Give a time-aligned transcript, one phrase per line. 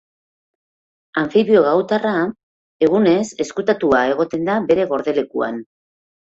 [1.23, 2.13] Anfibio gautarra,
[2.87, 5.63] egunez ezkutatua egoten da bere gordelekuan.